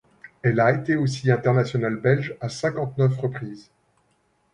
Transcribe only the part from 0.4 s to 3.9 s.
Elle a été aussi internationale belge à cinquante-neuf reprises.